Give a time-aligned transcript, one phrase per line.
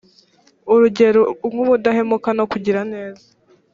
[0.73, 3.25] urugero nk ubudahemuka no kugira neza